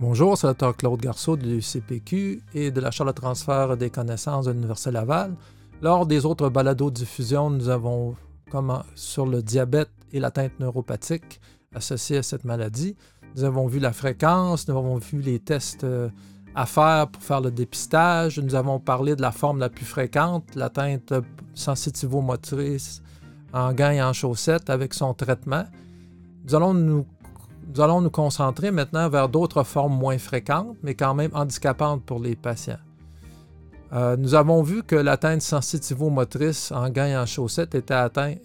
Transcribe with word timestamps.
Bonjour, 0.00 0.38
c'est 0.38 0.46
le 0.46 0.54
Dr 0.54 0.76
Claude 0.76 1.00
Garceau 1.00 1.36
de 1.36 1.44
l'UCPQ 1.44 2.40
et 2.54 2.70
de 2.70 2.80
la 2.80 2.92
Charle 2.92 3.08
de 3.08 3.14
transfert 3.14 3.76
des 3.76 3.90
connaissances 3.90 4.44
de 4.44 4.52
l'Université 4.52 4.92
Laval. 4.92 5.34
Lors 5.82 6.06
des 6.06 6.24
autres 6.24 6.48
balados 6.50 6.92
diffusion, 6.92 7.50
nous 7.50 7.68
avons 7.68 8.14
comme 8.48 8.80
sur 8.94 9.26
le 9.26 9.42
diabète 9.42 9.90
et 10.12 10.20
l'atteinte 10.20 10.52
neuropathique 10.60 11.40
associée 11.74 12.18
à 12.18 12.22
cette 12.22 12.44
maladie. 12.44 12.94
Nous 13.34 13.42
avons 13.42 13.66
vu 13.66 13.80
la 13.80 13.92
fréquence, 13.92 14.68
nous 14.68 14.76
avons 14.78 14.98
vu 14.98 15.20
les 15.20 15.40
tests 15.40 15.82
euh, 15.82 16.08
à 16.54 16.64
faire 16.64 17.08
pour 17.08 17.20
faire 17.20 17.40
le 17.40 17.50
dépistage. 17.50 18.38
Nous 18.38 18.54
avons 18.54 18.78
parlé 18.78 19.16
de 19.16 19.22
la 19.22 19.32
forme 19.32 19.58
la 19.58 19.68
plus 19.68 19.84
fréquente, 19.84 20.54
l'atteinte 20.54 21.12
sensitivo-motrice 21.54 23.02
en 23.52 23.72
gants 23.72 23.90
et 23.90 24.00
en 24.00 24.12
chaussettes 24.12 24.70
avec 24.70 24.94
son 24.94 25.12
traitement. 25.12 25.64
Nous 26.44 26.54
allons 26.54 26.72
nous 26.72 27.04
nous 27.68 27.80
allons 27.80 28.00
nous 28.00 28.10
concentrer 28.10 28.70
maintenant 28.70 29.08
vers 29.08 29.28
d'autres 29.28 29.62
formes 29.62 29.96
moins 29.96 30.18
fréquentes, 30.18 30.76
mais 30.82 30.94
quand 30.94 31.14
même 31.14 31.30
handicapantes 31.34 32.02
pour 32.04 32.18
les 32.18 32.34
patients. 32.34 32.78
Euh, 33.92 34.16
nous 34.16 34.34
avons 34.34 34.62
vu 34.62 34.82
que 34.82 34.96
l'atteinte 34.96 35.40
sensitivo-motrice 35.42 36.72
en 36.72 36.90
gants 36.90 37.22
en 37.22 37.26
chaussettes 37.26 37.74
était 37.74 37.94
atteinte, 37.94 38.38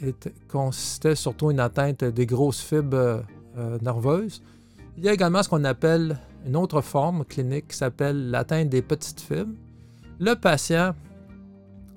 consistait 0.50 1.16
surtout 1.16 1.52
une 1.52 1.60
atteinte 1.60 2.04
des 2.04 2.26
grosses 2.26 2.62
fibres 2.62 3.24
euh, 3.58 3.78
nerveuses. 3.82 4.42
Il 4.98 5.04
y 5.04 5.10
a 5.10 5.14
également 5.14 5.44
ce 5.44 5.50
qu'on 5.50 5.64
appelle 5.64 6.18
une 6.46 6.56
autre 6.56 6.82
forme 6.82 7.26
clinique 7.26 7.70
qui 7.70 7.78
s'appelle 7.78 8.30
l'atteinte 8.30 8.70
des 8.70 8.82
petites 8.82 9.22
fibres. 9.22 9.54
Le 10.20 10.36
patient, 10.36 10.94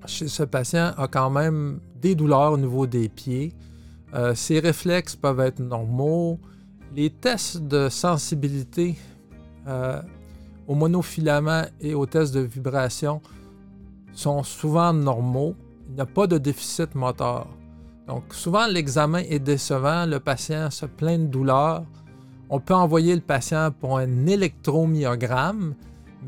chez 0.07 0.29
ce 0.29 0.43
patient, 0.43 0.93
a 0.97 1.07
quand 1.09 1.31
même 1.31 1.81
des 2.01 2.15
douleurs 2.15 2.53
au 2.53 2.59
niveau 2.59 2.87
des 2.87 3.09
pieds. 3.09 3.53
Euh, 4.15 4.35
ses 4.35 4.61
réflexes 4.61 5.15
peuvent 5.15 5.41
être 5.41 5.61
normaux. 5.61 6.41
Les 6.97 7.11
tests 7.11 7.59
de 7.59 7.91
sensibilité 7.91 8.97
euh, 9.67 10.01
au 10.67 10.75
monofilament 10.75 11.67
et 11.79 11.95
aux 11.95 12.07
tests 12.07 12.33
de 12.33 12.41
vibration 12.41 13.21
sont 14.15 14.43
souvent 14.43 14.95
normaux. 14.95 15.55
Il 15.89 15.97
n'y 15.97 16.01
a 16.01 16.07
pas 16.07 16.27
de 16.27 16.39
déficit 16.39 16.95
moteur. 16.95 17.49
Donc, 18.07 18.33
souvent, 18.33 18.67
l'examen 18.67 19.19
est 19.19 19.41
décevant. 19.41 20.07
Le 20.07 20.21
patient 20.21 20.71
se 20.71 20.87
plaint 20.87 21.21
de 21.21 21.27
douleur. 21.27 21.85
On 22.49 22.61
peut 22.61 22.75
envoyer 22.75 23.15
le 23.15 23.21
patient 23.21 23.73
pour 23.79 23.99
un 23.99 24.27
électromyogramme, 24.27 25.75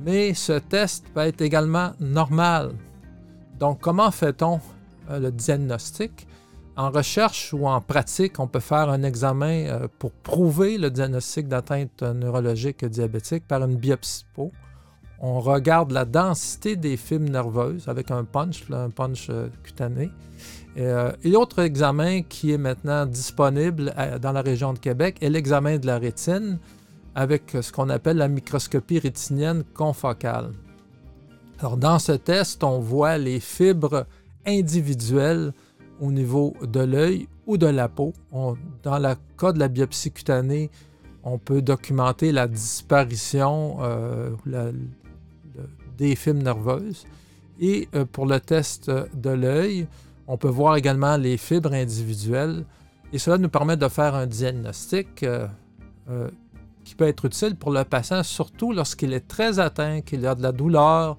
mais 0.05 0.35
ce 0.35 0.59
test 0.59 1.07
peut 1.15 1.21
être 1.21 1.41
également 1.41 1.93
normal. 1.99 2.75
Donc, 3.59 3.81
comment 3.81 4.11
fait-on 4.11 4.61
euh, 5.09 5.19
le 5.19 5.33
diagnostic? 5.33 6.27
En 6.79 6.91
recherche 6.91 7.53
ou 7.53 7.67
en 7.67 7.81
pratique, 7.81 8.39
on 8.39 8.47
peut 8.47 8.61
faire 8.61 8.89
un 8.89 9.03
examen 9.03 9.67
euh, 9.67 9.89
pour 9.99 10.13
prouver 10.13 10.79
le 10.79 10.91
diagnostic 10.91 11.49
d'atteinte 11.49 12.03
neurologique 12.05 12.85
diabétique 12.85 13.49
par 13.49 13.65
une 13.65 13.75
biopsie 13.75 14.25
peau. 14.33 14.53
On 15.19 15.41
regarde 15.41 15.91
la 15.91 16.05
densité 16.05 16.77
des 16.77 16.97
fibres 16.97 17.29
nerveuses 17.29 17.89
avec 17.89 18.13
un 18.13 18.23
punch, 18.23 18.71
un 18.71 18.91
punch 18.91 19.27
euh, 19.29 19.49
cutané. 19.65 20.11
Euh, 20.77 21.11
et 21.25 21.31
l'autre 21.31 21.59
examen 21.59 22.23
qui 22.23 22.53
est 22.53 22.59
maintenant 22.59 23.07
disponible 23.07 23.93
dans 24.23 24.31
la 24.31 24.43
région 24.43 24.73
de 24.73 24.79
Québec 24.79 25.17
est 25.21 25.31
l'examen 25.31 25.79
de 25.79 25.87
la 25.87 25.99
rétine 25.99 26.61
avec 27.17 27.57
ce 27.61 27.73
qu'on 27.73 27.89
appelle 27.89 28.19
la 28.19 28.29
microscopie 28.29 29.01
rétinienne 29.01 29.65
confocale. 29.75 30.53
Alors, 31.59 31.77
dans 31.77 31.99
ce 31.99 32.13
test, 32.13 32.63
on 32.63 32.79
voit 32.79 33.19
les 33.19 33.41
fibres 33.41 34.07
individuelles 34.47 35.53
au 36.01 36.13
niveau 36.13 36.55
de 36.63 36.81
l'œil 36.81 37.29
ou 37.47 37.57
de 37.57 37.67
la 37.67 37.89
peau. 37.89 38.13
dans 38.33 38.99
le 38.99 39.15
cas 39.39 39.53
de 39.53 39.59
la 39.59 39.69
biopsie 39.69 40.13
cutanée, 40.13 40.71
on 41.23 41.39
peut 41.39 41.63
documenter 41.63 42.33
la 42.33 42.47
disparition 42.47 43.79
euh, 43.81 44.31
des 45.97 46.17
fibres 46.17 46.43
nerveuses. 46.43 47.07
Et 47.61 47.89
euh, 47.95 48.05
pour 48.05 48.27
le 48.27 48.41
test 48.41 48.91
de 48.91 49.31
l'œil, 49.31 49.87
on 50.27 50.37
peut 50.37 50.49
voir 50.49 50.77
également 50.77 51.17
les 51.17 51.37
fibres 51.37 51.73
individuelles. 51.73 52.65
Et 53.13 53.19
cela 53.19 53.39
nous 53.39 53.49
permet 53.49 53.77
de 53.77 53.89
faire 53.89 54.15
un 54.15 54.27
diagnostic 54.27 55.23
euh, 55.23 55.49
qui 56.85 56.95
peut 56.95 57.07
être 57.07 57.25
utile 57.25 57.57
pour 57.57 57.73
le 57.73 57.85
patient, 57.85 58.23
surtout 58.23 58.73
lorsqu'il 58.73 59.13
est 59.13 59.27
très 59.27 59.59
atteint, 59.59 60.01
qu'il 60.03 60.27
a 60.27 60.35
de 60.35 60.43
la 60.43 60.53
douleur, 60.53 61.17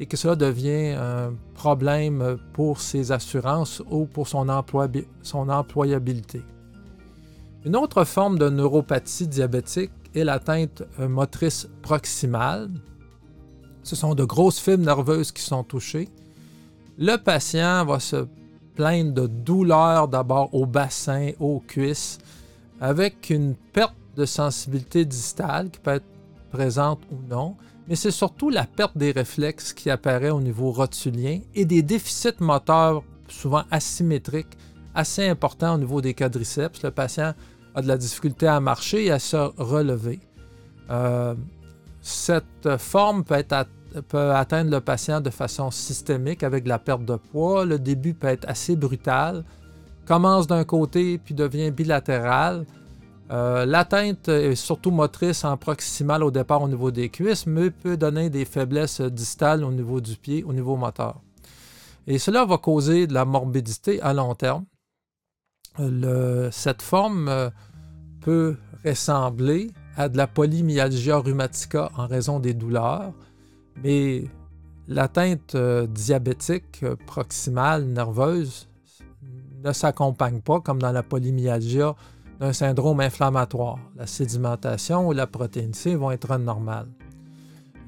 et 0.00 0.06
que 0.06 0.16
cela 0.16 0.34
devient 0.34 0.96
un 0.98 1.34
problème 1.54 2.38
pour 2.54 2.80
ses 2.80 3.12
assurances 3.12 3.82
ou 3.90 4.06
pour 4.06 4.26
son, 4.26 4.46
son 5.22 5.48
employabilité. 5.50 6.42
Une 7.66 7.76
autre 7.76 8.04
forme 8.04 8.38
de 8.38 8.48
neuropathie 8.48 9.28
diabétique 9.28 9.92
est 10.14 10.24
l'atteinte 10.24 10.82
motrice 10.98 11.68
proximale. 11.82 12.70
Ce 13.82 13.94
sont 13.94 14.14
de 14.14 14.24
grosses 14.24 14.58
fibres 14.58 14.84
nerveuses 14.84 15.32
qui 15.32 15.42
sont 15.42 15.64
touchées. 15.64 16.08
Le 16.96 17.16
patient 17.16 17.84
va 17.84 18.00
se 18.00 18.26
plaindre 18.74 19.12
de 19.12 19.26
douleurs 19.26 20.08
d'abord 20.08 20.54
au 20.54 20.64
bassin, 20.64 21.32
aux 21.38 21.60
cuisses, 21.60 22.16
avec 22.80 23.28
une 23.28 23.54
perte 23.54 23.94
de 24.16 24.24
sensibilité 24.24 25.04
distale 25.04 25.70
qui 25.70 25.80
peut 25.80 25.92
être 25.92 26.06
présente 26.50 27.00
ou 27.12 27.16
non, 27.28 27.56
mais 27.90 27.96
c'est 27.96 28.12
surtout 28.12 28.50
la 28.50 28.66
perte 28.66 28.96
des 28.96 29.10
réflexes 29.10 29.72
qui 29.72 29.90
apparaît 29.90 30.30
au 30.30 30.40
niveau 30.40 30.70
rotulien 30.70 31.40
et 31.56 31.64
des 31.64 31.82
déficits 31.82 32.38
moteurs 32.38 33.02
souvent 33.28 33.64
asymétriques 33.68 34.56
assez 34.94 35.26
importants 35.28 35.74
au 35.74 35.78
niveau 35.78 36.00
des 36.00 36.14
quadriceps. 36.14 36.84
Le 36.84 36.92
patient 36.92 37.34
a 37.74 37.82
de 37.82 37.88
la 37.88 37.98
difficulté 37.98 38.46
à 38.46 38.60
marcher 38.60 39.06
et 39.06 39.10
à 39.10 39.18
se 39.18 39.36
relever. 39.60 40.20
Euh, 40.88 41.34
cette 42.00 42.76
forme 42.78 43.24
peut, 43.24 43.44
peut, 44.08 44.30
atteindre 44.30 44.70
le 44.70 44.80
patient 44.80 45.20
de 45.20 45.30
façon 45.30 45.72
systémique 45.72 46.44
avec 46.44 46.68
la 46.68 46.78
perte 46.78 47.04
de 47.04 47.16
poids. 47.16 47.64
Le 47.64 47.80
début 47.80 48.14
peut 48.14 48.28
être 48.28 48.48
assez 48.48 48.76
brutal, 48.76 49.44
commence 50.06 50.46
d'un 50.46 50.62
côté 50.62 51.18
puis 51.18 51.34
devient 51.34 51.72
bilatéral. 51.72 52.66
Euh, 53.30 53.64
l'atteinte 53.64 54.28
est 54.28 54.56
surtout 54.56 54.90
motrice 54.90 55.44
en 55.44 55.56
proximal 55.56 56.24
au 56.24 56.32
départ 56.32 56.62
au 56.62 56.68
niveau 56.68 56.90
des 56.90 57.10
cuisses, 57.10 57.46
mais 57.46 57.70
peut 57.70 57.96
donner 57.96 58.28
des 58.28 58.44
faiblesses 58.44 59.00
distales 59.00 59.62
au 59.62 59.70
niveau 59.70 60.00
du 60.00 60.16
pied, 60.16 60.42
au 60.42 60.52
niveau 60.52 60.76
moteur. 60.76 61.20
Et 62.08 62.18
cela 62.18 62.44
va 62.44 62.58
causer 62.58 63.06
de 63.06 63.14
la 63.14 63.24
morbidité 63.24 64.00
à 64.02 64.12
long 64.12 64.34
terme. 64.34 64.64
cette 66.50 66.82
forme 66.82 67.28
euh, 67.28 67.50
peut 68.20 68.56
ressembler 68.84 69.70
à 69.96 70.08
de 70.08 70.16
la 70.16 70.26
polymyalgia 70.26 71.18
rheumatica 71.18 71.90
en 71.96 72.08
raison 72.08 72.40
des 72.40 72.54
douleurs, 72.54 73.12
mais 73.84 74.24
l'atteinte 74.88 75.54
euh, 75.54 75.86
diabétique 75.86 76.84
proximale 77.06 77.84
nerveuse 77.84 78.68
ne 79.62 79.72
s'accompagne 79.72 80.40
pas 80.40 80.60
comme 80.60 80.80
dans 80.80 80.90
la 80.90 81.04
polymyalgia 81.04 81.94
d'un 82.40 82.52
syndrome 82.54 83.00
inflammatoire. 83.00 83.78
La 83.96 84.06
sédimentation 84.06 85.06
ou 85.06 85.12
la 85.12 85.26
protéine 85.26 85.74
C 85.74 85.94
vont 85.94 86.10
être 86.10 86.36
normales. 86.38 86.88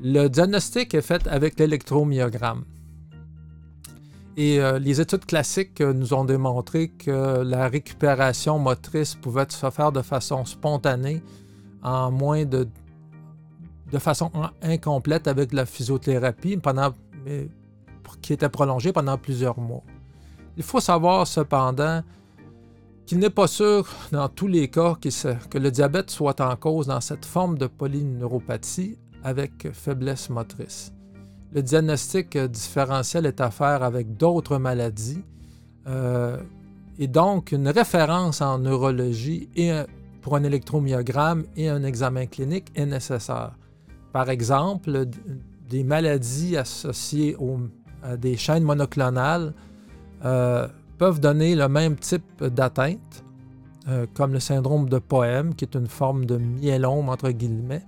Le 0.01 0.29
diagnostic 0.29 0.95
est 0.95 1.01
fait 1.01 1.27
avec 1.27 1.59
l'électromyogramme. 1.59 2.65
Et 4.37 4.61
euh, 4.61 4.79
les 4.79 5.01
études 5.01 5.25
classiques 5.27 5.81
nous 5.81 6.15
ont 6.15 6.25
démontré 6.25 6.89
que 6.89 7.43
la 7.43 7.69
récupération 7.69 8.59
motrice 8.59 9.15
pouvait 9.15 9.47
se 9.49 9.71
faire 9.71 9.93
de 9.93 10.03
façon 10.03 10.45
spontanée 10.45 11.23
en 11.83 12.11
moins 12.11 12.45
de 12.45 12.69
de 13.91 13.99
façon 13.99 14.31
incomplète 14.63 15.29
avec 15.29 15.53
la 15.53 15.67
physiothérapie 15.67 16.59
qui 18.23 18.33
était 18.33 18.49
prolongée 18.49 18.91
pendant 18.91 19.19
plusieurs 19.19 19.61
mois. 19.61 19.83
Il 20.57 20.63
faut 20.63 20.81
savoir 20.81 21.27
cependant 21.27 22.03
qu'il 23.13 23.21
n'est 23.21 23.29
pas 23.29 23.47
sûr 23.47 23.87
dans 24.11 24.31
tous 24.31 24.47
les 24.47 24.69
cas 24.69 24.97
que 25.51 25.59
le 25.59 25.71
diabète 25.71 26.11
soit 26.11 26.41
en 26.41 26.57
cause 26.57 26.87
dans 26.87 27.03
cette 27.03 27.27
forme 27.27 27.59
de 27.59 27.67
polyneuropathie 27.67 28.97
avec 29.23 29.71
faiblesse 29.75 30.31
motrice. 30.31 30.95
Le 31.53 31.63
diagnostic 31.63 32.39
différentiel 32.39 33.27
est 33.27 33.43
à 33.43 33.51
faire 33.51 33.83
avec 33.83 34.17
d'autres 34.17 34.57
maladies 34.57 35.23
euh, 35.87 36.39
et 36.99 37.07
donc 37.07 37.53
une 37.53 37.69
référence 37.69 38.41
en 38.41 38.61
neurologie 38.61 39.51
et 39.57 39.73
pour 40.23 40.37
un 40.37 40.45
électromyogramme 40.45 41.45
et 41.55 41.69
un 41.69 41.85
examen 41.85 42.25
clinique 42.25 42.73
est 42.75 42.87
nécessaire. 42.87 43.53
Par 44.15 44.31
exemple, 44.31 45.05
des 45.69 45.85
maladies 45.85 46.57
associées 46.57 47.37
à 48.03 48.17
des 48.17 48.39
chaînes 48.39 48.65
monoclonales 48.65 49.53
euh, 50.25 50.67
peuvent 51.03 51.19
donner 51.19 51.57
le 51.57 51.69
même 51.69 51.97
type 51.97 52.45
d'atteinte, 52.45 53.25
euh, 53.89 54.07
comme 54.15 54.33
le 54.33 54.39
syndrome 54.39 54.89
de 54.89 55.01
Poème, 55.01 55.53
qui 55.57 55.65
est 55.65 55.75
une 55.75 55.89
forme 55.89 56.27
de 56.27 56.37
myélome, 56.37 57.09
entre 57.09 57.31
guillemets. 57.31 57.85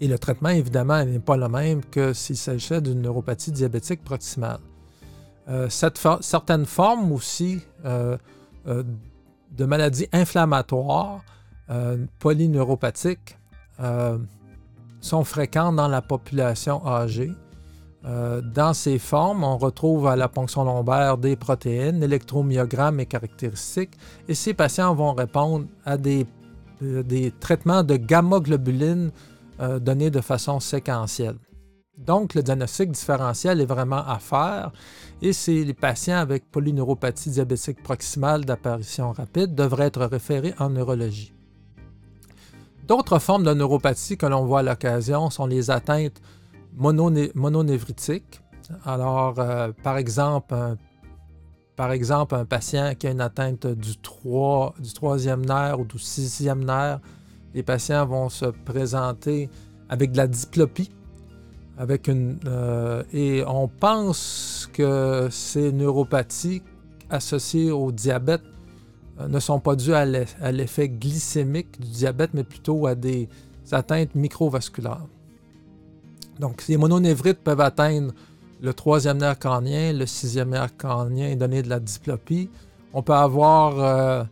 Et 0.00 0.06
le 0.06 0.16
traitement, 0.16 0.50
évidemment, 0.50 1.04
n'est 1.04 1.18
pas 1.18 1.36
le 1.36 1.48
même 1.48 1.84
que 1.84 2.12
s'il 2.12 2.36
s'agissait 2.36 2.80
d'une 2.80 3.02
neuropathie 3.02 3.50
diabétique 3.50 4.04
proximale. 4.04 4.60
Euh, 5.48 5.68
certaines 5.68 6.66
formes 6.66 7.10
aussi 7.10 7.60
euh, 7.84 8.16
de 8.64 9.64
maladies 9.64 10.06
inflammatoires 10.12 11.24
polyneuropathiques 12.20 13.36
sont 15.00 15.24
fréquentes 15.24 15.74
dans 15.74 15.88
la 15.88 16.00
population 16.00 16.86
âgée. 16.86 17.32
Dans 18.06 18.72
ces 18.72 18.98
formes, 18.98 19.42
on 19.42 19.58
retrouve 19.58 20.06
à 20.06 20.14
la 20.14 20.28
ponction 20.28 20.62
lombaire 20.62 21.18
des 21.18 21.34
protéines, 21.34 21.98
l'électromyogramme 21.98 23.00
est 23.00 23.06
caractéristique, 23.06 23.90
et 24.28 24.34
ces 24.34 24.54
patients 24.54 24.94
vont 24.94 25.12
répondre 25.12 25.66
à 25.84 25.96
des, 25.96 26.24
des 26.80 27.32
traitements 27.32 27.82
de 27.82 27.96
gamma-globulines 27.96 29.10
donnés 29.80 30.10
de 30.10 30.20
façon 30.20 30.60
séquentielle. 30.60 31.36
Donc, 31.96 32.34
le 32.34 32.42
diagnostic 32.42 32.90
différentiel 32.90 33.60
est 33.60 33.66
vraiment 33.66 34.06
à 34.06 34.18
faire 34.18 34.70
et 35.22 35.32
c'est 35.32 35.64
les 35.64 35.74
patients 35.74 36.18
avec 36.18 36.50
polyneuropathie 36.50 37.30
diabétique 37.30 37.82
proximale 37.82 38.44
d'apparition 38.44 39.12
rapide 39.12 39.54
devraient 39.54 39.86
être 39.86 40.04
référés 40.04 40.54
en 40.58 40.68
neurologie. 40.68 41.32
D'autres 42.86 43.18
formes 43.18 43.44
de 43.44 43.54
neuropathie 43.54 44.18
que 44.18 44.26
l'on 44.26 44.44
voit 44.44 44.60
à 44.60 44.62
l'occasion 44.62 45.30
sont 45.30 45.46
les 45.46 45.70
atteintes 45.70 46.20
mononévritiques. 46.76 48.40
Alors, 48.84 49.38
euh, 49.38 49.72
par, 49.82 49.96
exemple, 49.96 50.54
un, 50.54 50.76
par 51.76 51.92
exemple, 51.92 52.34
un 52.34 52.44
patient 52.44 52.94
qui 52.94 53.06
a 53.06 53.10
une 53.10 53.20
atteinte 53.20 53.66
du, 53.66 53.96
3, 53.96 54.74
du 54.78 54.92
troisième 54.92 55.44
nerf 55.44 55.80
ou 55.80 55.84
du 55.84 55.98
sixième 55.98 56.64
nerf, 56.64 57.00
les 57.54 57.62
patients 57.62 58.04
vont 58.06 58.28
se 58.28 58.46
présenter 58.46 59.48
avec 59.88 60.12
de 60.12 60.16
la 60.18 60.26
diplopie, 60.26 60.90
avec 61.78 62.08
une, 62.08 62.38
euh, 62.46 63.02
et 63.12 63.44
on 63.46 63.68
pense 63.68 64.68
que 64.72 65.28
ces 65.30 65.72
neuropathies 65.72 66.62
associées 67.08 67.70
au 67.70 67.92
diabète 67.92 68.42
euh, 69.20 69.28
ne 69.28 69.38
sont 69.38 69.60
pas 69.60 69.76
dues 69.76 69.94
à 69.94 70.04
l'effet 70.52 70.88
glycémique 70.88 71.80
du 71.80 71.88
diabète, 71.88 72.30
mais 72.34 72.44
plutôt 72.44 72.86
à 72.86 72.94
des 72.94 73.28
atteintes 73.70 74.14
microvasculaires. 74.14 75.06
Donc, 76.38 76.60
ces 76.60 76.76
mononévrites 76.76 77.38
peuvent 77.38 77.60
atteindre 77.60 78.12
le 78.60 78.74
troisième 78.74 79.18
nerf 79.18 79.38
cornien, 79.38 79.92
le 79.92 80.06
sixième 80.06 80.50
nerf 80.50 80.76
cornien 80.76 81.28
et 81.28 81.36
donner 81.36 81.62
de 81.62 81.68
la 81.68 81.80
diplopie. 81.80 82.50
On 82.92 83.02
peut 83.02 83.14
avoir 83.14 83.78
euh, 83.78 84.24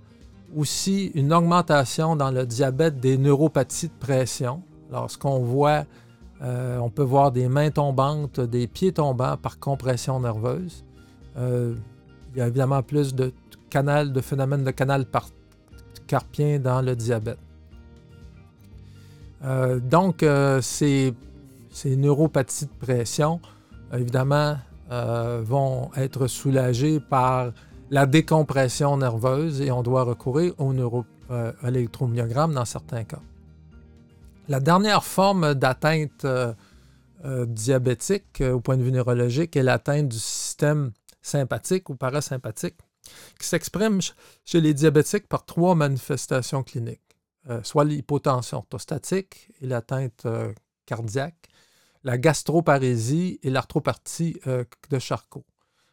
aussi 0.56 1.06
une 1.14 1.32
augmentation 1.32 2.16
dans 2.16 2.30
le 2.30 2.46
diabète 2.46 3.00
des 3.00 3.18
neuropathies 3.18 3.88
de 3.88 3.98
pression. 3.98 4.62
Lorsqu'on 4.90 5.40
voit 5.40 5.84
euh, 6.42 6.78
on 6.78 6.90
peut 6.90 7.02
voir 7.02 7.32
des 7.32 7.48
mains 7.48 7.70
tombantes, 7.70 8.40
des 8.40 8.66
pieds 8.66 8.92
tombants 8.92 9.36
par 9.36 9.58
compression 9.58 10.20
nerveuse. 10.20 10.84
Euh, 11.38 11.74
il 12.32 12.38
y 12.38 12.42
a 12.42 12.48
évidemment 12.48 12.82
plus 12.82 13.14
de 13.14 13.32
canal, 13.70 14.12
de 14.12 14.20
phénomènes 14.20 14.64
de 14.64 14.70
canal 14.70 15.06
carpien 16.06 16.58
dans 16.58 16.82
le 16.82 16.96
diabète. 16.96 17.38
Donc, 19.90 20.24
ces, 20.62 21.12
ces, 21.74 21.96
neuropathies 21.96 22.66
de 22.66 22.86
pression, 22.86 23.40
évidemment, 23.92 24.56
vont 24.90 25.90
être 25.96 26.26
soulagées 26.26 27.00
par 27.00 27.52
la 27.90 28.06
décompression 28.06 28.96
nerveuse 28.96 29.60
et 29.60 29.70
on 29.70 29.82
doit 29.82 30.04
recourir 30.04 30.54
au 30.58 30.72
neuro, 30.72 31.04
à 31.28 31.70
l'électromyogramme 31.70 32.54
dans 32.54 32.64
certains 32.64 33.04
cas. 33.04 33.20
La 34.46 34.60
dernière 34.60 35.04
forme 35.04 35.54
d'atteinte 35.54 36.26
euh, 36.26 36.52
euh, 37.24 37.46
diabétique 37.46 38.42
euh, 38.42 38.52
au 38.52 38.60
point 38.60 38.76
de 38.76 38.82
vue 38.82 38.92
neurologique 38.92 39.56
est 39.56 39.62
l'atteinte 39.62 40.08
du 40.08 40.18
système 40.18 40.92
sympathique 41.22 41.88
ou 41.88 41.96
parasympathique, 41.96 42.76
qui 43.40 43.46
s'exprime 43.46 44.00
chez 44.44 44.60
les 44.60 44.74
diabétiques 44.74 45.28
par 45.28 45.46
trois 45.46 45.74
manifestations 45.74 46.62
cliniques, 46.62 47.00
soit 47.62 47.84
l'hypotension 47.84 48.58
orthostatique 48.58 49.50
et 49.62 49.66
l'atteinte 49.66 50.26
cardiaque, 50.84 51.48
la 52.04 52.18
gastroparésie 52.18 53.40
et 53.42 53.50
l'arthropathie 53.50 54.38
de 54.44 54.98
Charcot. 54.98 55.44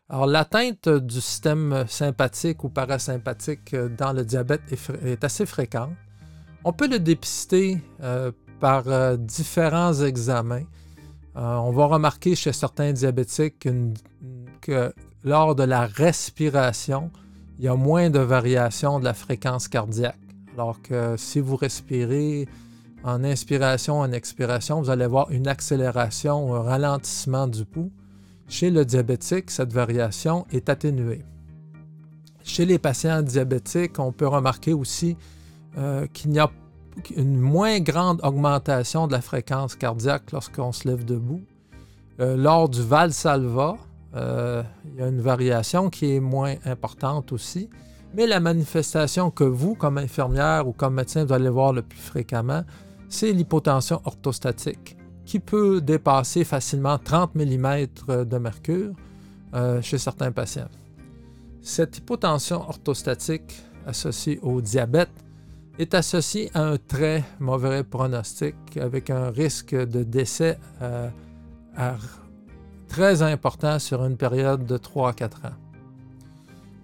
Alors, 0.10 0.26
l'atteinte 0.26 0.90
du 0.90 1.22
système 1.22 1.86
sympathique 1.88 2.66
ou 2.66 2.70
parasympathique 2.70 3.74
dans 3.98 4.12
le 4.12 4.26
diabète 4.26 4.62
est 5.04 5.24
assez 5.24 5.46
fréquente. 5.46 5.92
On 6.64 6.74
peut 6.74 6.88
le 6.88 7.00
dépister 7.00 7.82
euh, 8.04 8.32
par 8.60 8.88
euh, 8.88 9.18
différents 9.18 9.94
examens. 9.94 10.66
Euh, 11.36 11.56
on 11.56 11.72
va 11.72 11.86
remarquer 11.86 12.36
chez 12.36 12.54
certains 12.54 12.92
diabétiques 12.92 13.68
que 14.62 14.94
lors 15.24 15.56
de 15.56 15.64
la 15.64 15.88
respiration, 15.88 17.10
il 17.58 17.66
y 17.66 17.68
a 17.68 17.76
moins 17.76 18.10
de 18.10 18.20
variation 18.20 19.00
de 19.00 19.06
la 19.06 19.14
fréquence 19.14 19.68
cardiaque. 19.68 20.20
Alors 20.54 20.82
que 20.82 21.16
si 21.18 21.40
vous 21.40 21.56
respirez 21.56 22.48
en 23.04 23.24
inspiration, 23.24 24.00
en 24.00 24.12
expiration, 24.12 24.82
vous 24.82 24.90
allez 24.90 25.06
avoir 25.06 25.32
une 25.32 25.48
accélération 25.48 26.50
ou 26.50 26.54
un 26.54 26.62
ralentissement 26.62 27.48
du 27.48 27.66
pouls. 27.66 27.92
Chez 28.48 28.70
le 28.70 28.86
diabétique, 28.86 29.50
cette 29.50 29.74
variation 29.74 30.46
est 30.52 30.70
atténuée. 30.70 31.24
Chez 32.44 32.66
les 32.66 32.80
patients 32.80 33.22
diabétiques, 33.22 33.98
on 34.00 34.12
peut 34.12 34.28
remarquer 34.28 34.74
aussi 34.74 35.16
euh, 35.78 36.06
qu'il 36.14 36.32
n'y 36.32 36.40
a 36.40 36.50
une 37.16 37.40
moins 37.40 37.80
grande 37.80 38.20
augmentation 38.24 39.08
de 39.08 39.14
la 39.14 39.22
fréquence 39.22 39.76
cardiaque 39.76 40.32
lorsqu'on 40.32 40.72
se 40.72 40.88
lève 40.88 41.06
debout. 41.06 41.42
Euh, 42.20 42.36
lors 42.36 42.68
du 42.68 42.82
Valsalva, 42.82 43.78
euh, 44.16 44.64
il 44.86 45.00
y 45.00 45.04
a 45.04 45.08
une 45.08 45.22
variation 45.22 45.90
qui 45.90 46.16
est 46.16 46.20
moins 46.20 46.56
importante 46.66 47.32
aussi. 47.32 47.70
Mais 48.14 48.28
la 48.28 48.42
manifestation 48.42 49.32
que 49.32 49.46
vous, 49.46 49.74
comme 49.74 49.98
infirmière 49.98 50.68
ou 50.68 50.74
comme 50.74 50.96
médecin, 50.96 51.24
vous 51.24 51.34
allez 51.34 51.50
voir 51.50 51.72
le 51.72 51.82
plus 51.82 52.00
fréquemment, 52.00 52.64
c'est 53.12 53.32
l'hypotension 53.32 54.02
orthostatique, 54.06 54.98
qui 55.26 55.40
peut 55.40 55.82
dépasser 55.82 56.44
facilement 56.44 56.98
30 56.98 57.36
mm 57.36 57.86
de 58.08 58.38
mercure 58.38 58.94
chez 59.82 59.98
certains 59.98 60.32
patients. 60.32 60.70
Cette 61.62 62.00
hypotension 62.00 62.62
orthostatique 62.68 63.62
associée 63.86 64.40
au 64.42 64.62
diabète 64.62 65.12
est 65.78 65.94
associé 65.94 66.50
à 66.54 66.62
un 66.62 66.78
très 66.78 67.24
mauvais 67.40 67.84
pronostic 67.84 68.56
avec 68.80 69.10
un 69.10 69.30
risque 69.30 69.76
de 69.76 70.04
décès 70.04 70.58
euh, 70.82 71.10
très 72.88 73.22
important 73.22 73.80
sur 73.80 74.04
une 74.06 74.18
période 74.18 74.66
de 74.66 74.78
3 74.78 75.10
à 75.10 75.14
4 75.14 75.46
ans. 75.46 75.61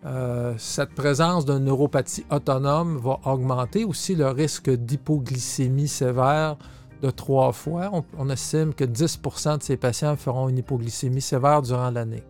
Euh, 0.08 0.54
cette 0.58 0.94
présence 0.96 1.44
d'une 1.44 1.66
neuropathie 1.66 2.26
autonome 2.32 2.98
va 2.98 3.20
augmenter 3.26 3.84
aussi 3.84 4.16
le 4.16 4.30
risque 4.30 4.70
d'hypoglycémie 4.70 5.90
sévère 5.90 6.56
de 7.02 7.10
trois 7.10 7.52
fois. 7.52 7.92
On, 8.18 8.30
estime 8.30 8.74
que 8.74 8.86
10% 8.86 9.58
de 9.58 9.64
ces 9.64 9.76
patients 9.76 10.16
feront 10.16 10.48
une 10.48 10.60
hypoglycémie 10.60 11.22
sévère 11.22 11.62
durant 11.62 11.92
l'année. 11.92 12.24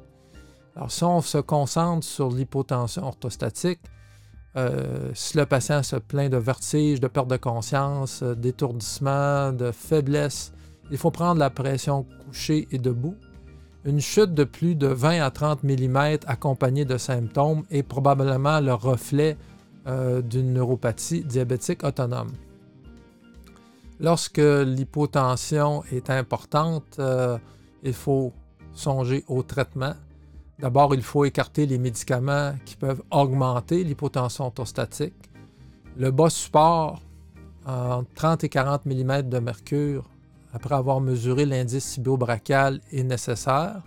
Alors, 0.75 0.91
si 0.91 1.03
on 1.03 1.21
se 1.21 1.37
concentre 1.37 2.05
sur 2.05 2.29
l'hypotension 2.29 3.03
orthostatique, 3.03 3.79
euh, 4.55 5.11
si 5.13 5.37
le 5.37 5.45
patient 5.45 5.83
se 5.83 5.97
plaint 5.97 6.31
de 6.31 6.37
vertige, 6.37 6.99
de 6.99 7.07
perte 7.07 7.27
de 7.27 7.37
conscience, 7.37 8.23
euh, 8.23 8.33
d'étourdissement, 8.33 9.51
de 9.53 9.71
faiblesse, 9.71 10.51
il 10.89 10.97
faut 10.97 11.11
prendre 11.11 11.39
la 11.39 11.51
pression 11.51 12.07
couchée 12.25 12.67
et 12.71 12.79
debout. 12.79 13.15
Une 13.85 14.01
chute 14.01 14.33
de 14.33 14.43
plus 14.43 14.75
de 14.75 14.87
20 14.87 15.21
à 15.21 15.31
30 15.31 15.63
mm 15.63 16.19
accompagnée 16.27 16.85
de 16.85 16.97
symptômes 16.97 17.63
est 17.69 17.83
probablement 17.83 18.59
le 18.59 18.73
reflet 18.73 19.37
euh, 19.87 20.21
d'une 20.21 20.53
neuropathie 20.53 21.23
diabétique 21.23 21.83
autonome. 21.83 22.31
Lorsque 23.99 24.37
l'hypotension 24.37 25.83
est 25.91 26.09
importante, 26.09 26.99
il 27.81 27.93
faut 27.93 28.31
songer 28.73 29.23
au 29.27 29.41
traitement 29.41 29.95
D'abord, 30.59 30.95
il 30.95 31.03
faut 31.03 31.23
écarter 31.23 31.67
les 31.67 31.77
médicaments 31.77 32.53
qui 32.65 32.75
peuvent 32.75 33.03
augmenter 33.11 33.83
l'hypotension 33.83 34.45
orthostatique. 34.45 35.13
Le 35.97 36.09
bas 36.09 36.31
support, 36.31 37.01
entre 37.65 38.09
30 38.15 38.43
et 38.43 38.49
40 38.49 38.85
mm 38.87 39.21
de 39.23 39.39
mercure, 39.39 40.09
après 40.57 40.75
avoir 40.75 40.99
mesuré 40.99 41.45
l'indice 41.45 41.85
cibiobrachial, 41.85 42.81
est 42.91 43.03
nécessaire. 43.03 43.83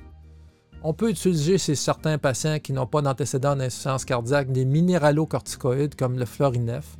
On 0.83 0.95
peut 0.95 1.11
utiliser 1.11 1.59
chez 1.59 1.75
certains 1.75 2.17
patients 2.17 2.59
qui 2.59 2.73
n'ont 2.73 2.87
pas 2.87 3.03
d'antécédent 3.03 3.57
d'insuffisance 3.57 4.05
cardiaque 4.05 4.53
des 4.53 4.65
minéralocorticoïdes 4.65 5.97
comme 5.97 6.19
le 6.19 6.25
Florinef 6.25 6.97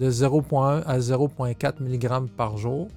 de 0.00 0.10
0,1 0.10 0.82
à 0.84 0.98
0,4 0.98 1.82
mg 1.82 2.28
par 2.36 2.56
jour. 2.56 2.88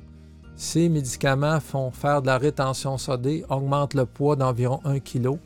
Ces 0.56 0.88
médicaments 0.90 1.60
font 1.60 1.92
faire 1.92 2.22
de 2.22 2.28
la 2.28 2.38
rétention 2.38 2.98
sodée, 2.98 3.44
augmentent 3.50 3.94
le 3.94 4.06
poids 4.06 4.38
d'environ 4.38 4.80
1 4.86 5.00
kg 5.00 5.38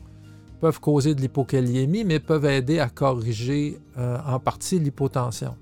peuvent 0.60 0.80
causer 0.80 1.14
de 1.14 1.20
l'hypokaliémie, 1.20 2.04
mais 2.04 2.20
peuvent 2.20 2.44
aider 2.44 2.78
à 2.78 2.88
corriger 2.88 3.80
euh, 3.98 4.18
en 4.26 4.38
partie 4.38 4.78
l'hypotension. 4.78 5.56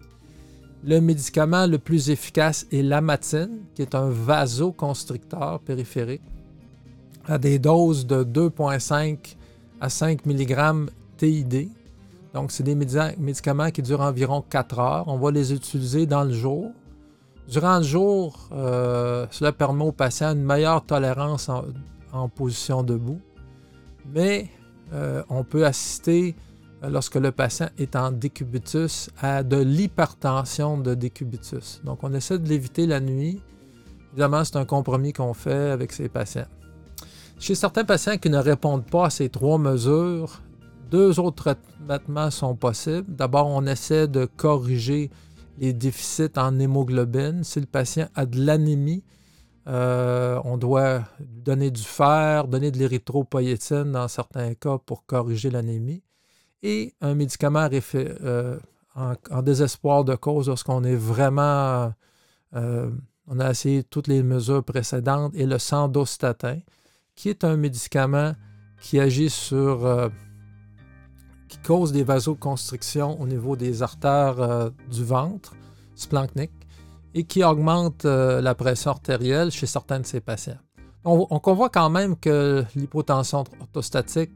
Le 0.84 1.00
médicament 1.00 1.66
le 1.66 1.78
plus 1.78 2.10
efficace 2.10 2.66
est 2.70 2.82
l'amatine, 2.82 3.60
qui 3.74 3.82
est 3.82 3.94
un 3.94 4.10
vasoconstricteur 4.10 5.60
périphérique, 5.60 6.22
à 7.26 7.38
des 7.38 7.58
doses 7.58 8.06
de 8.06 8.22
2,5 8.22 9.36
à 9.80 9.88
5 9.88 10.24
mg 10.24 10.90
TID. 11.16 11.68
Donc, 12.32 12.52
c'est 12.52 12.62
des 12.62 12.74
médicaments 12.74 13.70
qui 13.70 13.82
durent 13.82 14.02
environ 14.02 14.42
4 14.48 14.78
heures. 14.78 15.08
On 15.08 15.18
va 15.18 15.30
les 15.30 15.52
utiliser 15.52 16.06
dans 16.06 16.24
le 16.24 16.32
jour. 16.32 16.70
Durant 17.48 17.78
le 17.78 17.84
jour, 17.84 18.48
euh, 18.52 19.26
cela 19.30 19.52
permet 19.52 19.84
au 19.84 19.92
patient 19.92 20.32
une 20.32 20.44
meilleure 20.44 20.84
tolérance 20.84 21.48
en, 21.48 22.28
position 22.28 22.82
debout, 22.82 23.20
mais 24.12 24.48
euh, 24.92 25.22
on 25.30 25.44
peut 25.44 25.64
assister, 25.64 26.34
lorsque 26.82 27.16
le 27.16 27.32
patient 27.32 27.68
est 27.78 27.96
en 27.96 28.12
décubitus, 28.12 29.10
à 29.20 29.42
de 29.42 29.56
l'hypertension 29.56 30.78
de 30.78 30.94
décubitus. 30.94 31.80
Donc, 31.84 32.04
on 32.04 32.12
essaie 32.14 32.38
de 32.38 32.48
l'éviter 32.48 32.86
la 32.86 33.00
nuit. 33.00 33.42
Évidemment, 34.12 34.44
c'est 34.44 34.56
un 34.56 34.64
compromis 34.64 35.12
qu'on 35.12 35.34
fait 35.34 35.70
avec 35.70 35.92
ces 35.92 36.08
patients. 36.08 36.46
Chez 37.38 37.54
certains 37.54 37.84
patients 37.84 38.16
qui 38.18 38.30
ne 38.30 38.38
répondent 38.38 38.86
pas 38.86 39.06
à 39.06 39.10
ces 39.10 39.28
trois 39.28 39.58
mesures, 39.58 40.40
deux 40.90 41.20
autres 41.20 41.54
traitements 41.86 42.30
sont 42.30 42.56
possibles. 42.56 43.14
D'abord, 43.14 43.46
on 43.46 43.66
essaie 43.66 44.08
de 44.08 44.24
corriger 44.24 45.10
les 45.58 45.72
déficits 45.72 46.36
en 46.36 46.58
hémoglobine. 46.58 47.44
Si 47.44 47.60
le 47.60 47.66
patient 47.66 48.08
a 48.14 48.26
de 48.26 48.40
l'anémie, 48.40 49.04
euh, 49.68 50.40
on 50.44 50.56
doit 50.56 51.02
donner 51.20 51.70
du 51.70 51.82
fer, 51.82 52.48
donner 52.48 52.70
de 52.70 52.78
l'érythropoïétine 52.78 53.92
dans 53.92 54.08
certains 54.08 54.54
cas 54.54 54.78
pour 54.78 55.04
corriger 55.04 55.50
l'anémie. 55.50 56.02
Et 56.62 56.94
un 57.00 57.14
médicament 57.14 57.68
euh, 57.94 58.58
en, 58.94 59.42
désespoir 59.42 60.04
de 60.04 60.14
cause 60.16 60.48
lorsqu'on 60.48 60.84
est 60.84 60.96
vraiment. 60.96 61.92
Euh, 62.54 62.90
on 63.26 63.40
a 63.40 63.50
essayé 63.50 63.84
toutes 63.84 64.08
les 64.08 64.22
mesures 64.22 64.64
précédentes 64.64 65.34
et 65.34 65.44
le 65.44 65.58
sandostatin, 65.58 66.58
qui 67.14 67.28
est 67.28 67.44
un 67.44 67.56
médicament 67.56 68.32
qui 68.80 68.98
agit 68.98 69.28
sur 69.28 70.10
qui 71.48 71.58
cause 71.58 71.92
des 71.92 72.04
vasoconstrictions 72.04 73.20
au 73.20 73.26
niveau 73.26 73.56
des 73.56 73.82
artères 73.82 74.40
euh, 74.40 74.70
du 74.90 75.04
ventre 75.04 75.54
splanchnique 75.94 76.52
et 77.14 77.24
qui 77.24 77.42
augmente 77.42 78.04
euh, 78.04 78.40
la 78.40 78.54
pression 78.54 78.92
artérielle 78.92 79.50
chez 79.50 79.66
certains 79.66 80.00
de 80.00 80.06
ces 80.06 80.20
patients. 80.20 80.58
On, 81.04 81.26
on 81.30 81.54
voit 81.54 81.70
quand 81.70 81.90
même 81.90 82.16
que 82.16 82.64
l'hypotension 82.76 83.44
orthostatique 83.60 84.32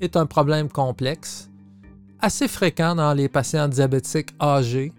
est 0.00 0.16
un 0.16 0.26
problème 0.26 0.68
complexe, 0.68 1.50
assez 2.24 2.48
fréquent 2.48 2.94
dans 2.94 3.12
les 3.12 3.28
patients 3.28 3.68
diabétiques 3.68 4.34
âgés. 4.40 4.94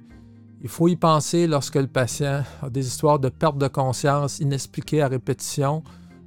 Il 0.62 0.70
faut 0.70 0.88
y 0.88 0.96
penser 0.96 1.48
lorsque 1.48 1.74
le 1.74 1.88
patient 1.88 2.44
a 2.62 2.70
des 2.70 2.86
histoires 2.86 3.18
de 3.18 3.30
perte 3.30 3.58
de 3.58 3.68
conscience 3.68 4.40
inexpliquées 4.40 5.02
à 5.02 5.08
répétition, 5.08 5.84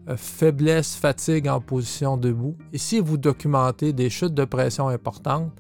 euh, 0.09 0.17
faiblesse, 0.17 0.97
fatigue 0.97 1.47
en 1.47 1.61
position 1.61 2.17
debout. 2.17 2.57
Et 2.73 2.79
si 2.79 2.99
vous 2.99 3.17
documentez 3.17 3.93
des 3.93 4.11
chutes 4.11 4.35
de 4.35 4.45
pression 4.45 4.89
importantes, 4.89 5.53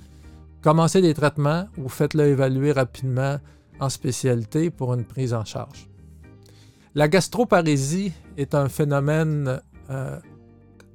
commencez 0.61 1.01
des 1.03 1.15
traitements 1.15 1.67
ou 1.77 1.89
faites-le 1.89 2.27
évaluer 2.27 2.73
rapidement 2.73 3.39
en 3.79 3.89
spécialité 3.91 4.71
pour 4.71 4.93
une 4.93 5.05
prise 5.05 5.35
en 5.35 5.45
charge. 5.45 5.89
La 6.97 7.07
gastroparésie 7.07 8.13
est 8.37 8.57
un 8.57 8.69
phénomène 8.69 9.61
euh, 9.89 10.19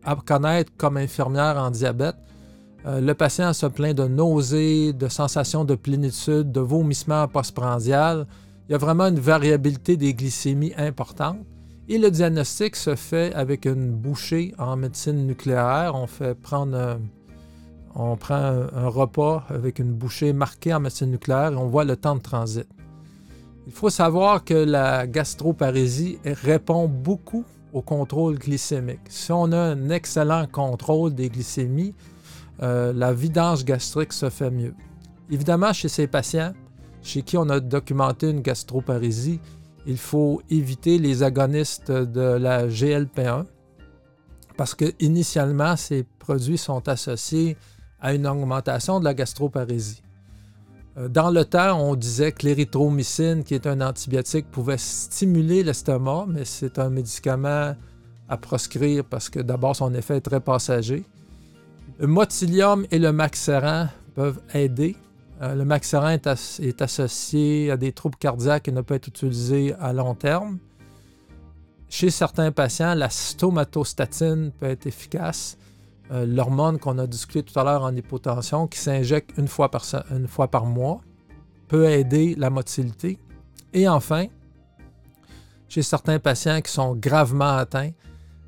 à 0.03 0.17
connaître 0.17 0.73
comme 0.75 0.97
infirmière 0.97 1.55
en 1.57 1.71
diabète. 1.71 2.17
Euh, 2.85 2.99
le 2.99 3.13
patient 3.13 3.53
se 3.53 3.65
plaint 3.65 3.95
de 3.95 4.07
nausées, 4.07 4.93
de 4.93 5.07
sensations 5.07 5.63
de 5.65 5.75
plénitude, 5.75 6.51
de 6.51 6.59
vomissements 6.59 7.27
postprandial. 7.27 8.27
Il 8.67 8.73
y 8.73 8.75
a 8.75 8.77
vraiment 8.77 9.07
une 9.07 9.19
variabilité 9.19 9.97
des 9.97 10.13
glycémies 10.13 10.73
importante. 10.77 11.37
Et 11.87 11.97
le 11.97 12.11
diagnostic 12.11 12.75
se 12.75 12.95
fait 12.95 13.33
avec 13.33 13.65
une 13.65 13.91
bouchée 13.91 14.53
en 14.57 14.75
médecine 14.75 15.27
nucléaire. 15.27 15.93
On 15.95 16.07
fait 16.07 16.33
prendre 16.33 16.97
on 17.95 18.15
prend 18.15 18.35
un, 18.35 18.87
repas 18.87 19.45
avec 19.49 19.79
une 19.79 19.93
bouchée 19.93 20.33
marquée 20.33 20.73
en 20.73 20.79
médecine 20.79 21.11
nucléaire 21.11 21.53
et 21.53 21.55
on 21.55 21.67
voit 21.67 21.83
le 21.83 21.95
temps 21.95 22.15
de 22.15 22.21
transit. 22.21 22.67
Il 23.67 23.73
faut 23.73 23.89
savoir 23.89 24.43
que 24.43 24.53
la 24.53 25.07
gastroparésie 25.07 26.17
répond 26.25 26.87
beaucoup 26.87 27.45
au 27.71 27.81
contrôle 27.81 28.37
glycémique. 28.37 28.99
Si 29.09 29.31
on 29.31 29.51
a 29.51 29.57
un 29.57 29.89
excellent 29.89 30.47
contrôle 30.51 31.13
des 31.13 31.29
glycémies, 31.29 31.93
euh, 32.61 32.93
la 32.93 33.13
vidange 33.13 33.65
gastrique 33.65 34.13
se 34.13 34.29
fait 34.29 34.51
mieux. 34.51 34.73
Évidemment, 35.29 35.73
chez 35.73 35.89
ces 35.89 36.07
patients 36.07 36.53
chez 37.03 37.21
qui 37.21 37.37
on 37.37 37.49
a 37.49 37.59
documenté 37.59 38.29
une 38.29 38.41
gastroparésie, 38.41 39.39
il 39.85 39.97
faut 39.97 40.41
éviter 40.49 40.97
les 40.97 41.21
agonistes 41.21 41.91
de 41.91 42.21
la 42.21 42.67
GLP1 42.67 43.45
parce 44.55 44.73
que 44.73 44.85
initialement, 44.99 45.75
ces 45.75 46.03
produits 46.03 46.57
sont 46.57 46.87
associés 46.87 47.57
à 47.99 48.13
une 48.13 48.25
augmentation 48.27 48.99
de 48.99 49.05
la 49.05 49.13
gastroparésie. 49.13 50.01
Euh, 50.97 51.07
dans 51.07 51.31
le 51.31 51.43
temps, 51.43 51.79
on 51.79 51.95
disait 51.95 52.31
que 52.31 52.45
l'érythromycine, 52.45 53.43
qui 53.43 53.55
est 53.55 53.67
un 53.67 53.81
antibiotique, 53.81 54.49
pouvait 54.51 54.77
stimuler 54.77 55.63
l'estomac, 55.63 56.25
mais 56.27 56.45
c'est 56.45 56.79
un 56.79 56.89
médicament 56.89 57.75
à 58.29 58.37
proscrire 58.37 59.03
parce 59.03 59.29
que 59.29 59.39
d'abord 59.39 59.75
son 59.75 59.93
effet 59.95 60.17
est 60.17 60.21
très 60.21 60.39
passager. 60.39 61.03
Le 61.99 62.07
motilium 62.07 62.85
et 62.91 62.99
le 62.99 63.11
maxeran 63.11 63.87
peuvent 64.15 64.41
aider, 64.53 64.95
euh, 65.41 65.55
le 65.55 65.65
maxerin 65.65 66.11
est, 66.11 66.81
associé 66.81 67.69
à 67.69 67.77
des 67.77 67.91
troubles 67.91 68.17
cardiaques 68.17 68.67
et 68.67 68.71
ne 68.71 68.81
peut 68.81 68.93
être 68.95 69.07
utilisé 69.07 69.73
à 69.79 69.91
long 69.93 70.15
terme. 70.15 70.57
Chez 71.89 72.09
certains 72.09 72.51
patients, 72.51 72.95
la 72.95 73.09
stomatostatine 73.09 74.51
peut 74.51 74.67
être 74.67 74.87
efficace. 74.87 75.57
Euh, 76.11 76.25
l'hormone 76.25 76.79
qu'on 76.79 76.97
a 76.97 77.07
discuté 77.07 77.43
tout 77.43 77.59
à 77.59 77.63
l'heure 77.63 77.83
en 77.83 77.95
hypotension, 77.95 78.67
qui 78.67 78.79
s'injecte 78.79 79.31
une, 79.37 79.47
une 80.11 80.27
fois 80.27 80.47
par 80.49 80.65
mois, 80.65 81.01
peut 81.67 81.89
aider 81.89 82.35
la 82.37 82.49
motilité. 82.49 83.19
Et 83.73 83.87
enfin, 83.87 84.25
chez 85.67 85.81
certains 85.81 86.19
patients 86.19 86.61
qui 86.61 86.71
sont 86.71 86.95
gravement 86.95 87.57
atteints, 87.57 87.91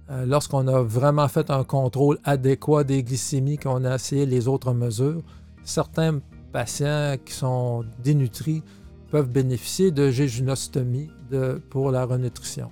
euh, 0.10 0.26
lorsqu'on 0.26 0.68
a 0.68 0.82
vraiment 0.82 1.28
fait 1.28 1.50
un 1.50 1.64
contrôle 1.64 2.20
adéquat 2.24 2.84
des 2.84 3.04
glycémies, 3.04 3.58
qu'on 3.58 3.84
a 3.86 3.96
essayé 3.96 4.26
les 4.26 4.48
autres 4.48 4.74
mesures, 4.74 5.22
certains 5.64 6.20
patients 6.52 7.16
qui 7.26 7.34
sont 7.34 7.84
dénutris 8.04 8.64
peuvent 9.12 9.30
bénéficier 9.30 9.92
de 9.92 10.10
jéjunostomie 10.10 11.10
pour 11.70 11.92
la 11.92 12.06
renutrition. 12.06 12.72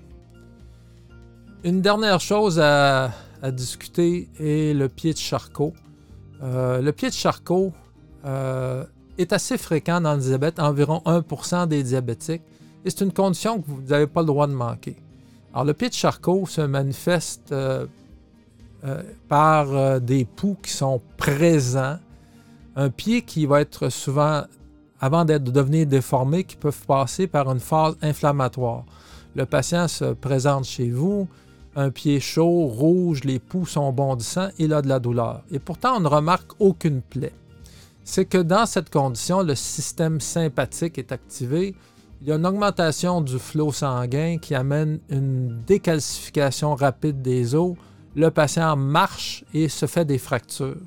Une 1.64 1.82
dernière 1.82 2.20
chose 2.20 2.60
à, 2.60 3.12
discuter 3.52 4.30
est 4.40 4.74
le 4.74 4.88
pied 4.88 5.14
de 5.14 5.18
charcot. 5.18 5.74
Euh, 6.42 6.82
le 6.82 6.92
pied 6.94 7.10
de 7.10 7.14
charcot 7.14 7.74
euh, 8.26 8.86
est 9.18 9.34
assez 9.34 9.58
fréquent 9.58 10.00
dans 10.00 10.14
le 10.14 10.22
diabète, 10.22 10.60
environ 10.60 11.02
1% 11.06 11.68
des 11.68 11.84
diabétiques, 11.84 12.42
et 12.86 12.90
c'est 12.90 13.02
une 13.02 13.12
condition 13.14 13.62
que 13.62 13.68
vous 13.68 13.82
n'avez 13.82 14.08
pas 14.08 14.22
le 14.22 14.28
droit 14.28 14.48
de 14.48 14.54
manquer. 14.54 14.96
Alors, 15.54 15.66
le 15.66 15.74
pied 15.74 15.90
de 15.90 15.94
charcot 15.94 16.46
se 16.48 16.62
manifeste 16.62 17.52
euh, 17.52 17.86
par 19.28 20.02
des 20.02 20.26
poux 20.26 20.58
qui 20.62 20.72
sont 20.72 21.02
présents 21.16 21.98
un 22.76 22.90
pied 22.90 23.22
qui 23.22 23.46
va 23.46 23.62
être 23.62 23.90
souvent, 23.90 24.44
avant 25.00 25.26
de 25.26 25.38
devenir 25.38 25.86
déformé, 25.86 26.44
qui 26.44 26.56
peut 26.56 26.72
passer 26.88 27.28
par 27.28 27.52
une 27.52 27.60
phase 27.60 27.96
inflammatoire. 28.02 28.84
Le 29.36 29.46
patient 29.46 29.88
se 29.88 30.14
présente 30.14 30.66
chez 30.66 30.90
vous, 30.90 31.28
un 31.76 31.90
pied 31.90 32.20
chaud, 32.20 32.68
rouge, 32.68 33.24
les 33.24 33.40
poux 33.40 33.66
sont 33.66 33.92
bondissants, 33.92 34.50
il 34.60 34.74
a 34.74 34.82
de 34.82 34.88
la 34.88 35.00
douleur. 35.00 35.44
Et 35.52 35.60
pourtant, 35.60 35.98
on 35.98 36.00
ne 36.00 36.08
remarque 36.08 36.52
aucune 36.60 37.02
plaie. 37.02 37.34
C'est 38.04 38.26
que 38.26 38.38
dans 38.38 38.66
cette 38.66 38.90
condition, 38.90 39.42
le 39.44 39.56
système 39.56 40.20
sympathique 40.20 40.98
est 40.98 41.12
activé. 41.12 41.74
Il 42.26 42.30
y 42.30 42.32
a 42.32 42.36
une 42.36 42.46
augmentation 42.46 43.20
du 43.20 43.38
flot 43.38 43.74
sanguin 43.74 44.38
qui 44.38 44.56
amène 44.56 45.02
une 45.10 45.62
décalcification 45.68 46.74
rapide 46.74 47.22
des 47.22 47.54
os. 47.54 47.76
Le 48.16 48.30
patient 48.30 48.78
marche 48.78 49.44
et 49.54 49.68
se 49.68 49.88
fait 49.88 50.06
des 50.06 50.18
fractures. 50.18 50.78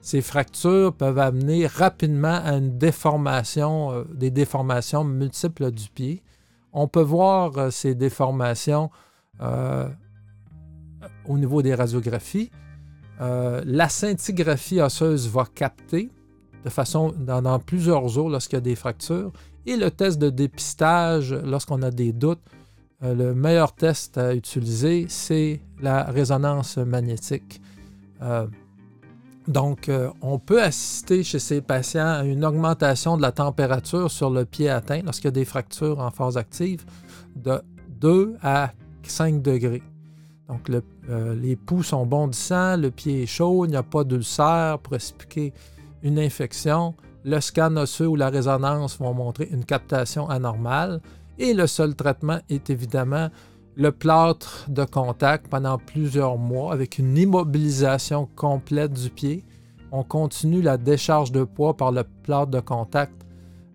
Ces 0.00 0.22
fractures 0.22 0.94
peuvent 0.94 1.18
amener 1.18 1.66
rapidement 1.66 2.40
à 2.42 2.54
une 2.54 2.78
déformation, 2.78 3.92
euh, 3.92 4.04
des 4.14 4.30
déformations 4.30 5.04
multiples 5.04 5.70
du 5.72 5.90
pied. 5.90 6.22
On 6.72 6.88
peut 6.88 7.02
voir 7.02 7.58
euh, 7.58 7.70
ces 7.70 7.94
déformations 7.94 8.88
euh, 9.42 9.90
au 11.26 11.36
niveau 11.36 11.60
des 11.60 11.74
radiographies. 11.74 12.50
la 13.20 13.88
scintigraphie 13.90 14.80
osseuse 14.80 15.28
va 15.28 15.44
capter 15.54 16.08
de 16.64 16.70
façon 16.70 17.14
dans, 17.18 17.58
plusieurs 17.58 18.08
jours 18.08 18.30
lorsqu'il 18.30 18.56
y 18.56 18.58
a 18.58 18.62
des 18.62 18.74
fractures. 18.74 19.32
Et 19.68 19.76
le 19.76 19.90
test 19.90 20.18
de 20.18 20.30
dépistage, 20.30 21.32
lorsqu'on 21.32 21.82
a 21.82 21.90
des 21.90 22.12
doutes, 22.12 22.40
le 23.02 23.34
meilleur 23.34 23.74
test 23.74 24.18
à 24.18 24.34
utiliser, 24.34 25.06
c'est 25.08 25.60
la 25.80 26.04
résonance 26.04 26.78
magnétique. 26.78 27.60
Donc, 29.48 29.88
euh, 29.88 30.10
on 30.20 30.38
peut 30.38 30.62
assister 30.62 31.24
chez 31.24 31.38
ces 31.38 31.62
patients 31.62 32.06
à 32.06 32.22
une 32.22 32.44
augmentation 32.44 33.16
de 33.16 33.22
la 33.22 33.32
température 33.32 34.10
sur 34.10 34.28
le 34.28 34.44
pied 34.44 34.68
atteint 34.68 35.00
lorsqu'il 35.02 35.28
y 35.28 35.28
a 35.28 35.32
des 35.32 35.46
fractures 35.46 36.00
en 36.00 36.10
phase 36.10 36.36
active 36.36 36.84
de 37.34 37.62
2 37.88 38.36
à 38.42 38.72
5 39.04 39.40
degrés. 39.40 39.82
Donc, 40.48 40.68
euh, 41.08 41.34
les 41.34 41.56
poux 41.56 41.82
sont 41.82 42.04
bondissants, 42.04 42.76
le 42.76 42.90
pied 42.90 43.22
est 43.22 43.26
chaud, 43.26 43.64
il 43.64 43.70
n'y 43.70 43.76
a 43.76 43.82
pas 43.82 44.04
d'ulcère 44.04 44.78
pour 44.80 44.94
expliquer 44.94 45.54
une 46.02 46.18
infection. 46.18 46.94
Le 47.24 47.40
scan 47.40 47.76
osseux 47.76 48.06
ou 48.06 48.16
la 48.16 48.30
résonance 48.30 48.98
vont 48.98 49.14
montrer 49.14 49.48
une 49.50 49.64
captation 49.64 50.28
anormale. 50.28 51.00
Et 51.38 51.54
le 51.54 51.66
seul 51.66 51.94
traitement 51.94 52.38
est 52.48 52.70
évidemment 52.70 53.28
le 53.76 53.92
plâtre 53.92 54.66
de 54.68 54.84
contact 54.84 55.46
pendant 55.48 55.78
plusieurs 55.78 56.36
mois 56.36 56.72
avec 56.72 56.98
une 56.98 57.16
immobilisation 57.16 58.28
complète 58.34 58.92
du 58.92 59.08
pied. 59.08 59.44
On 59.92 60.02
continue 60.02 60.62
la 60.62 60.76
décharge 60.76 61.30
de 61.30 61.44
poids 61.44 61.76
par 61.76 61.92
le 61.92 62.02
plâtre 62.24 62.50
de 62.50 62.60
contact 62.60 63.24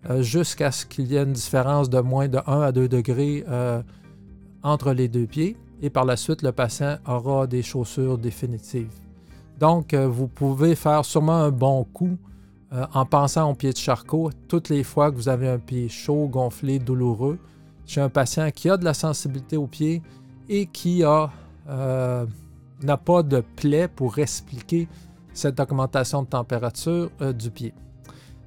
euh, 0.10 0.22
jusqu'à 0.22 0.72
ce 0.72 0.86
qu'il 0.86 1.08
y 1.08 1.16
ait 1.16 1.24
une 1.24 1.32
différence 1.32 1.90
de 1.90 2.00
moins 2.00 2.28
de 2.28 2.40
1 2.46 2.62
à 2.62 2.72
2 2.74 2.90
degrés 2.90 3.46
euh, 3.48 3.82
entre 4.62 4.92
les 4.92 5.08
deux 5.08 5.26
pieds. 5.26 5.56
Et 5.82 5.90
par 5.90 6.04
la 6.04 6.18
suite, 6.18 6.42
le 6.42 6.52
patient 6.52 6.98
aura 7.08 7.48
des 7.48 7.64
chaussures 7.64 8.18
définitives. 8.18 8.94
Donc, 9.60 9.94
euh, 9.94 10.08
vous 10.08 10.28
pouvez 10.28 10.76
faire 10.76 11.06
sûrement 11.06 11.36
un 11.36 11.52
bon 11.52 11.86
coup 11.86 12.18
en 12.94 13.06
pensant 13.06 13.52
au 13.52 13.54
pied 13.54 13.72
de 13.72 13.78
charcot 13.78 14.32
toutes 14.48 14.70
les 14.70 14.84
fois 14.84 15.12
que 15.12 15.16
vous 15.16 15.30
avez 15.30 15.48
un 15.48 15.60
pied 15.60 15.90
chaud, 15.90 16.28
gonflé, 16.28 16.80
douloureux 16.80 17.38
chez 17.86 18.02
un 18.02 18.10
patient 18.10 18.50
qui 18.52 18.70
a 18.70 18.78
de 18.78 18.86
la 18.86 18.94
sensibilité 18.94 19.58
au 19.58 19.68
pied 19.68 20.02
et 20.50 20.66
qui 20.66 21.04
euh, 21.04 22.26
n'a 22.82 22.98
pas 22.98 23.24
de 23.24 23.42
plaie 23.42 23.88
pour 23.88 24.20
expliquer 24.20 24.88
cette 25.34 25.60
augmentation 25.60 26.24
de 26.24 26.28
température 26.28 27.10
euh, 27.22 27.34
du 27.34 27.50
pied. 27.50 27.74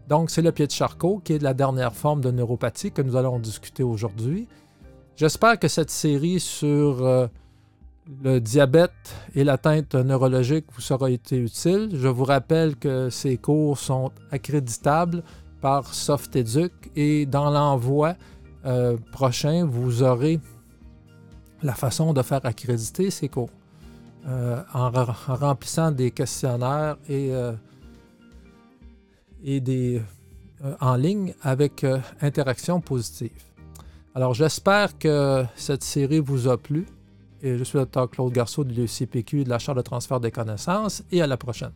Donc, 0.09 0.31
c'est 0.31 0.43
le 0.43 0.53
pied 0.53 0.67
de 0.67 0.73
Charcot 0.73 1.21
qui 1.25 1.33
est 1.33 1.43
la 1.43 1.55
dernière 1.55 1.95
forme 1.95 2.21
de 2.21 2.31
neuropathie 2.31 2.93
que 2.93 3.03
nous 3.03 3.17
allons 3.17 3.39
discuter 3.41 3.83
aujourd'hui. 3.83 4.47
J'espère 5.17 5.59
que 5.59 5.69
cette 5.69 5.91
série 5.91 6.39
sur 6.39 7.05
euh, 7.05 7.27
le 8.23 8.41
diabète 8.41 9.17
et 9.35 9.45
l'atteinte 9.45 9.95
neurologique 9.95 10.67
vous 10.75 10.81
sera 10.81 11.11
été 11.11 11.37
utile. 11.39 11.91
Je 11.95 12.09
vous 12.09 12.25
rappelle 12.25 12.77
que 12.77 13.11
ces 13.11 13.37
cours 13.37 13.79
sont 13.79 14.13
accréditables 14.31 15.23
par 15.61 15.93
SoftEduc 15.93 16.73
et 16.95 17.27
dans 17.27 17.51
l'envoi, 17.51 18.15
euh, 18.65 18.97
prochain, 19.13 19.65
vous 19.65 20.03
aurez 20.03 20.41
la 21.63 21.75
façon 21.75 22.13
de 22.13 22.23
faire 22.23 22.45
accréditer 22.45 23.11
ces 23.11 23.29
cours 23.29 23.51
euh, 24.29 24.63
en, 24.73 24.91
remplissant 25.27 25.91
des 25.91 26.11
questionnaires 26.11 26.97
et, 27.09 27.31
euh, 27.33 27.53
en 30.81 30.97
ligne 30.97 31.35
avec 31.43 31.87
interaction 32.21 32.81
positive. 32.81 33.31
Alors, 34.15 34.35
j'espère 34.35 34.99
que 34.99 35.45
cette 35.57 35.85
série 35.85 36.21
vous 36.21 36.49
a 36.49 36.57
plu. 36.57 36.87
Je 37.43 37.63
suis 37.65 37.79
le 37.79 37.85
Dr. 37.85 38.11
Claude 38.11 38.33
Garceau 38.33 38.65
de 38.65 38.73
l'UCPQ 38.73 39.45
de 39.45 39.49
la 39.49 39.59
Chambre 39.59 39.79
de 39.79 39.83
transfert 39.83 40.21
des 40.21 40.31
connaissances 40.31 41.05
et 41.11 41.21
à 41.21 41.27
la 41.27 41.37
prochaine. 41.37 41.73